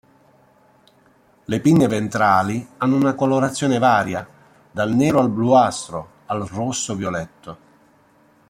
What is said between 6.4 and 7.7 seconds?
rosso violetto.